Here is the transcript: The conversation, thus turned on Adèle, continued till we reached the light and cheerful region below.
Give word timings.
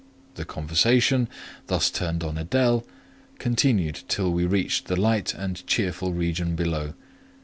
The 0.33 0.45
conversation, 0.45 1.29
thus 1.67 1.91
turned 1.91 2.23
on 2.23 2.35
Adèle, 2.35 2.83
continued 3.37 3.99
till 4.07 4.31
we 4.31 4.47
reached 4.47 4.87
the 4.87 4.99
light 4.99 5.35
and 5.35 5.63
cheerful 5.67 6.11
region 6.11 6.55
below. 6.55 6.95